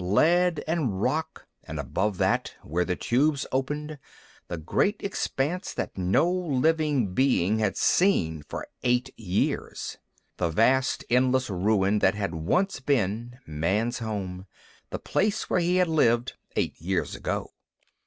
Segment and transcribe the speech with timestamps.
[0.03, 3.99] Lead and rock, and above that, where the tubes opened,
[4.47, 9.99] the great expanse that no living being had seen for eight years,
[10.37, 14.47] the vast, endless ruin that had once been Man's home,
[14.89, 17.51] the place where he had lived, eight years ago.